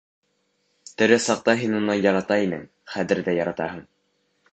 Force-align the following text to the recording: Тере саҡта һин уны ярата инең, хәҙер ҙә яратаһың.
Тере 1.01 1.19
саҡта 1.25 1.53
һин 1.59 1.75
уны 1.79 1.97
ярата 1.97 2.39
инең, 2.45 2.63
хәҙер 2.95 3.21
ҙә 3.29 3.37
яратаһың. 3.41 3.85